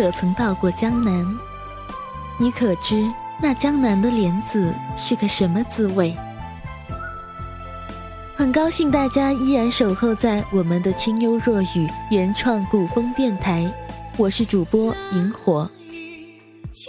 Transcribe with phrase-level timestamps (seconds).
[0.00, 1.26] 可曾到过江南？
[2.38, 3.06] 你可知
[3.38, 6.16] 那江南的莲子是个什么滋味？
[8.34, 13.70] 很高兴大家依然守候在我们的清幽若雨原创古风电台，
[14.16, 15.70] 我是主播萤火。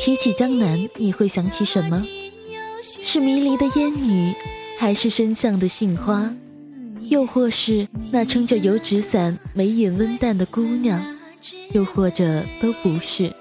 [0.00, 2.04] 提起江南，你会想起什么？
[2.82, 4.34] 是迷离的烟雨，
[4.80, 6.28] 还是深巷的杏花？
[7.02, 11.00] 又或是那撑着油纸伞、眉眼温淡的姑娘，
[11.72, 13.32] 又或者都不是。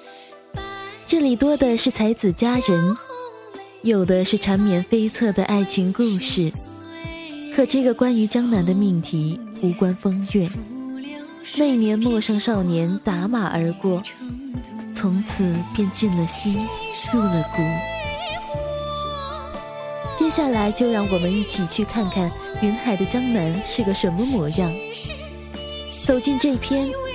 [1.08, 2.98] 这里多的是才子佳人，
[3.84, 6.52] 有的是缠绵悱恻的爱情故事。
[7.56, 10.50] 可这个关于江南的命题无关风月。
[11.58, 14.02] 那年陌上少年打马而过，
[14.94, 16.66] 从此便进了心，
[17.14, 17.62] 入了骨。
[20.18, 24.74] 接下来就让我们一起去看看云海的江南是个什么模样。
[26.06, 26.90] 走进这篇“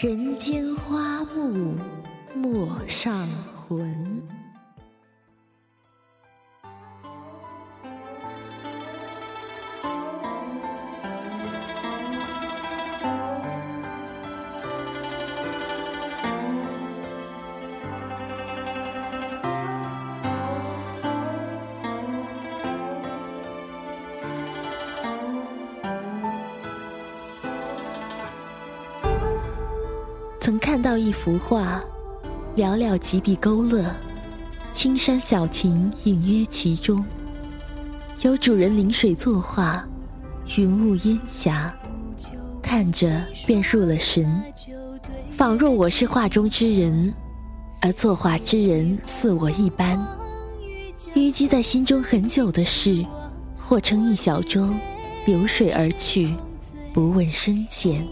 [0.00, 1.76] 人间花木
[2.32, 3.26] 陌上
[3.66, 4.37] 魂。
[30.48, 31.78] 曾看到一幅画，
[32.56, 33.84] 寥寥几笔勾勒，
[34.72, 37.04] 青山小亭隐约其中。
[38.22, 39.86] 有主人临水作画，
[40.56, 41.70] 云雾烟霞，
[42.62, 44.42] 看着便入了神，
[45.36, 47.12] 仿若我是画中之人，
[47.82, 50.02] 而作画之人似我一般。
[51.14, 53.04] 淤积在心中很久的事，
[53.58, 54.66] 或乘一小舟，
[55.26, 56.32] 流水而去，
[56.94, 58.02] 不问深浅。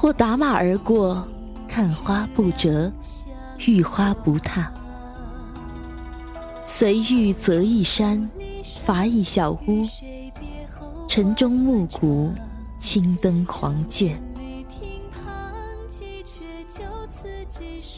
[0.00, 1.28] 或打马而过，
[1.68, 2.90] 看花不折，
[3.66, 4.72] 遇花不踏。
[6.64, 8.26] 随遇择一山，
[8.82, 9.86] 伐一小屋，
[11.06, 12.32] 晨钟暮鼓，
[12.78, 14.18] 青灯黄卷。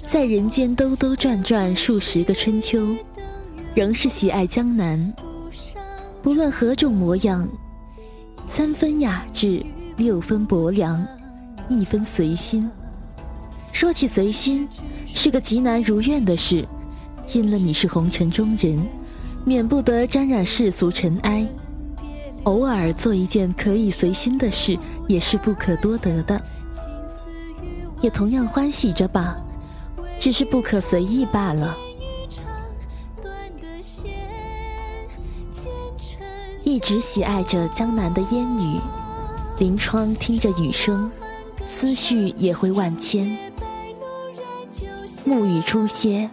[0.04, 2.96] 在人间兜兜转转数十个春秋，
[3.76, 5.14] 仍是喜爱江南。
[6.20, 7.48] 不论何种模样，
[8.48, 9.64] 三分雅致，
[9.96, 11.06] 六分薄凉。
[11.68, 12.70] 一分随心。
[13.72, 14.68] 说起随心，
[15.06, 16.66] 是个极难如愿的事，
[17.32, 18.78] 因了你是红尘中人，
[19.44, 21.46] 免不得沾染世俗尘埃。
[22.44, 24.78] 偶尔做一件可以随心的事，
[25.08, 26.40] 也是不可多得的，
[28.00, 29.36] 也同样欢喜着吧，
[30.18, 31.76] 只是不可随意罢了。
[36.64, 38.80] 一直喜爱着江南的烟雨，
[39.58, 41.10] 临窗听着雨声。
[41.82, 43.37] 思绪也会万千。
[45.25, 46.31] 暮雨初歇，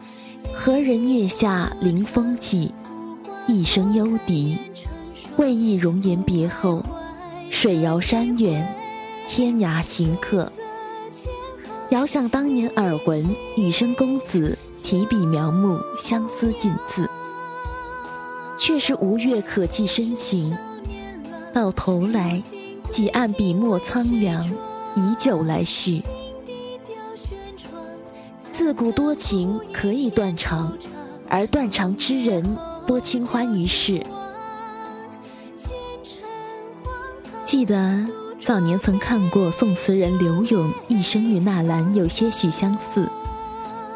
[0.54, 2.72] 何人月下临风起？
[3.48, 4.59] 一声幽笛，
[5.38, 6.84] 为忆容颜别后，
[7.50, 8.64] 水遥山远，
[9.28, 10.52] 天涯行客。
[11.90, 17.09] 遥想当年耳闻羽生公子提笔描摹相思尽字，
[18.56, 20.56] 却是无月可寄深情，
[21.52, 22.40] 到头来
[22.92, 24.47] 几案笔墨苍凉。
[24.96, 26.03] 以酒来叙，
[28.52, 30.78] 自古多情可以断肠，
[31.30, 32.44] 而断肠之人
[32.86, 34.02] 多清欢于世。
[37.46, 38.06] 记得
[38.40, 43.09] 早年曾看过宋词人柳永一生与纳兰有些许相似，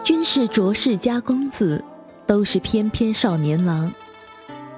[0.04, 1.84] 均是卓氏家公子，
[2.26, 3.92] 都是翩翩少年郎。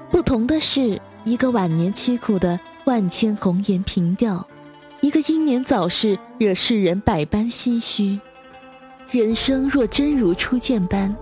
[0.10, 4.46] 不同的是，一个晚年凄苦的万千红颜凭吊。
[5.06, 8.20] 一个英年早逝，惹世人百般唏嘘。
[9.12, 11.16] 人生若真如初见般，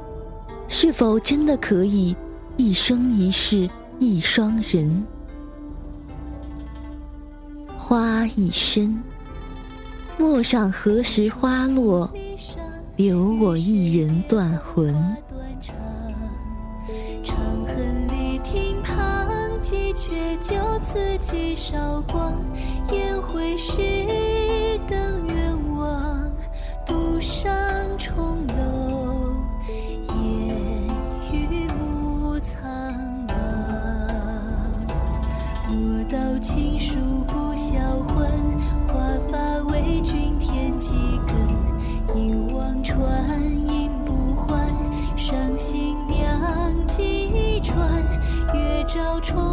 [0.70, 2.16] 是否真的可以
[2.56, 3.70] 一生一世
[4.00, 5.06] 一双人？
[7.78, 9.04] 花已深，
[10.18, 12.10] 陌上何时花落，
[12.96, 14.96] 留我一人断魂。
[17.22, 19.28] 长恨里亭旁，
[19.60, 20.56] 几阙就
[20.86, 22.34] 此几韶光。
[22.94, 23.82] 便会时
[24.88, 26.32] 等愿望，
[26.86, 27.52] 独上
[27.98, 29.34] 重楼，
[30.10, 30.56] 烟
[31.32, 32.72] 雨暮苍
[33.28, 33.34] 茫。
[35.68, 37.74] 莫道情书不销
[38.04, 38.30] 魂，
[38.88, 38.94] 华
[39.28, 40.94] 发为君添几
[41.26, 41.36] 根。
[42.16, 44.72] 凝望穿影不还，
[45.18, 47.76] 伤心酿几船，
[48.54, 49.53] 月照重。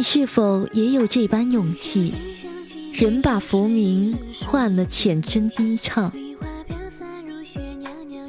[0.00, 2.14] 你是否也有这般勇气？
[2.94, 6.10] 人把浮名换了浅斟低唱。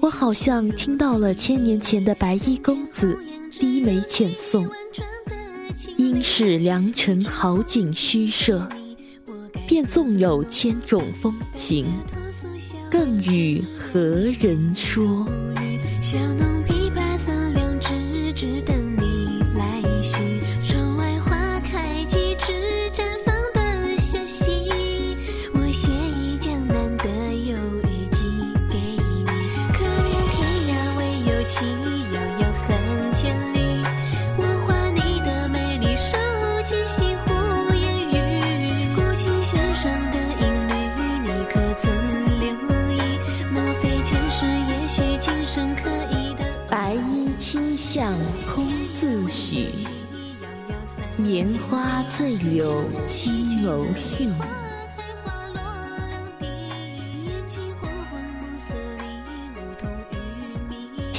[0.02, 3.18] 我好像听到了千年前的白衣公子
[3.54, 4.70] 低眉浅诵
[5.96, 8.68] ：“应是良辰好景虚设，
[9.66, 11.86] 便纵有千种风情，
[12.90, 13.98] 更与何
[14.42, 15.26] 人说？”
[46.72, 48.02] 白衣轻笑
[48.48, 48.66] 空
[48.98, 49.68] 自许
[51.18, 54.32] 棉花醉柳青楼杏。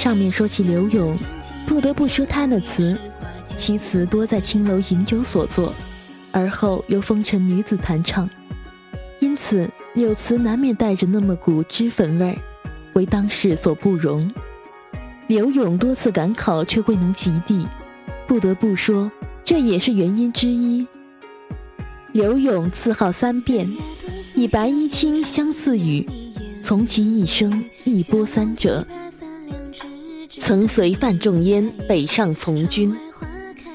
[0.03, 1.17] 上面说起柳永，
[1.65, 2.99] 不得不说他的词，
[3.45, 5.73] 其词多在青楼饮酒所作，
[6.33, 8.29] 而后又风尘女子弹唱，
[9.21, 12.37] 因此柳词难免带着那么股脂粉味儿，
[12.95, 14.29] 为当世所不容。
[15.29, 17.65] 柳永多次赶考却未能及第，
[18.27, 19.09] 不得不说。
[19.45, 20.85] 这也是原因之一。
[22.11, 23.71] 柳永字号三变，
[24.35, 26.05] 以白衣卿相似语，
[26.61, 28.85] 从其一生一波三折。
[30.45, 32.93] 曾随范仲淹北上从军，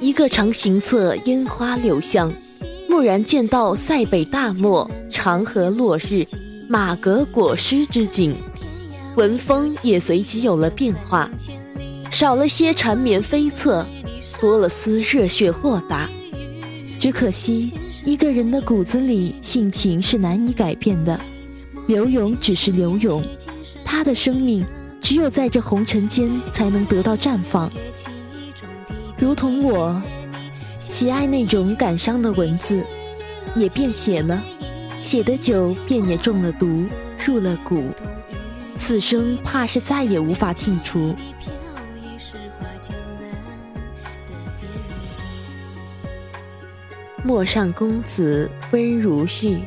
[0.02, 2.30] 一个常行策烟花柳巷，
[2.90, 6.26] 蓦然见到塞北大漠，长河落日，
[6.68, 8.36] 马革裹尸之景，
[9.16, 11.32] 文风也随即有了变化，
[12.12, 13.86] 少了些缠绵悱恻。
[14.42, 16.08] 多了丝热血豁达，
[17.00, 21.18] 只可惜一个人的骨子里性情是难以改变的。
[21.88, 23.24] 刘勇只是刘勇，
[23.86, 24.64] 他的生命
[25.08, 27.72] 只有在这红尘间才能得到绽放。
[29.18, 30.02] 如同我，
[30.80, 32.84] 喜爱那种感伤的文字，
[33.56, 34.44] 也便写了，
[35.02, 36.86] 写得久便也中了毒，
[37.26, 37.86] 入了骨，
[38.76, 41.16] 此生怕是再也无法剔除。
[47.24, 49.58] 陌上公子温如玉，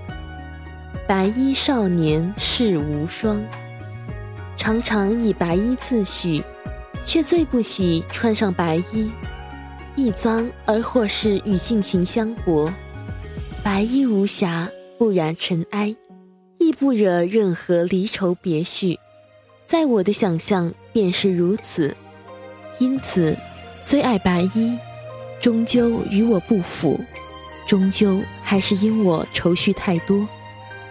[1.09, 3.43] 白衣少年世无双。
[4.61, 6.45] 常常以白衣自诩，
[7.03, 9.11] 却最不喜穿上白衣，
[9.97, 12.71] 一脏而或是与性情相搏。
[13.63, 15.97] 白衣无瑕，不染尘埃，
[16.59, 18.99] 亦不惹任何离愁别绪。
[19.65, 21.97] 在我的想象便是如此，
[22.79, 23.35] 因此
[23.83, 24.77] 虽爱白衣，
[25.41, 27.01] 终究与我不符。
[27.67, 30.29] 终究还是因我愁绪太多，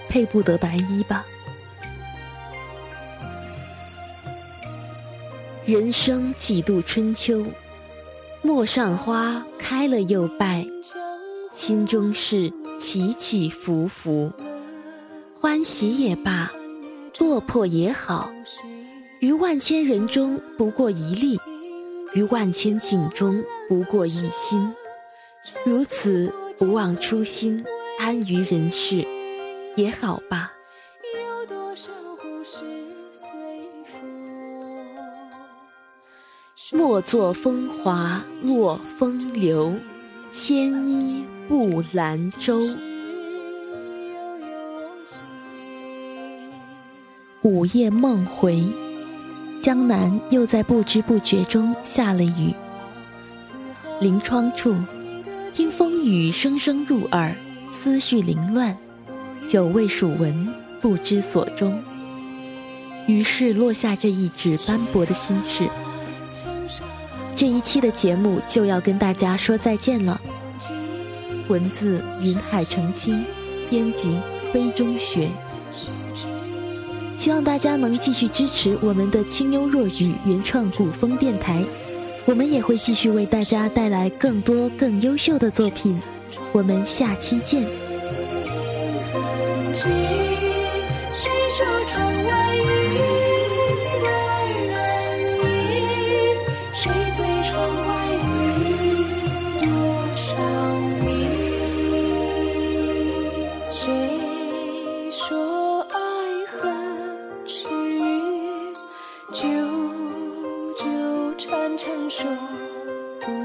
[0.10, 1.24] 配不得白衣吧。
[5.70, 7.46] 人生几度春秋，
[8.42, 10.66] 陌上花开了又败，
[11.54, 14.32] 心中事起起伏伏，
[15.40, 16.52] 欢喜也罢，
[17.20, 18.34] 落魄也好，
[19.20, 21.40] 于万千人中不过一粒，
[22.16, 24.74] 于万千景中不过一心，
[25.64, 26.34] 如此。
[26.58, 27.64] 不忘初心，
[28.00, 29.06] 安于人世，
[29.78, 30.52] 也好吧。
[36.74, 39.74] 莫作风华落风流，
[40.30, 42.60] 纤衣步兰舟。
[47.44, 48.62] 午夜梦回，
[49.62, 52.54] 江南又在不知不觉中下了雨。
[54.02, 54.76] 临窗处。
[55.52, 57.36] 听风雨声声入耳，
[57.72, 58.78] 思绪凌乱，
[59.48, 60.48] 久未数闻，
[60.80, 61.82] 不知所终。
[63.08, 65.68] 于是落下这一纸斑驳的心事。
[67.40, 70.20] 这一期的节目就要跟大家说再见了。
[71.48, 73.24] 文字云海澄清，
[73.70, 74.20] 编辑
[74.52, 75.30] 杯中雪。
[77.18, 81.64] 希望大家能继续支持我们的清幽若雨原创古风电台。
[82.26, 85.98] 我们也会继续为大家带来更多更优秀的作品，
[86.52, 87.66] 我们下期见。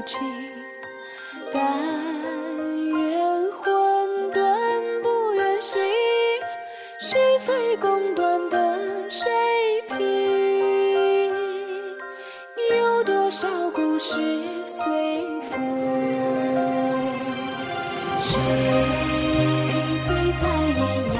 [0.05, 0.19] 情，
[1.51, 1.61] 但
[2.89, 3.63] 愿混
[4.31, 5.81] 沌不愿醒，
[6.99, 9.27] 是非公断等谁
[9.89, 9.97] 评？
[12.77, 14.15] 有多少故事
[14.65, 14.83] 随
[15.49, 15.59] 风？
[18.21, 18.39] 谁
[20.05, 21.17] 最在意一滴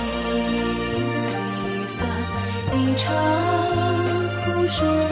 [1.98, 2.00] 酸？
[2.72, 3.04] 一场
[4.46, 5.05] 苦。